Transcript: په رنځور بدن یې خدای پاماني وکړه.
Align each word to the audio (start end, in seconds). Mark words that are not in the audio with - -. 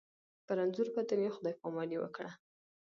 په 0.45 0.51
رنځور 0.57 0.87
بدن 0.95 1.19
یې 1.25 1.33
خدای 1.35 1.53
پاماني 1.61 1.97
وکړه. 1.99 2.31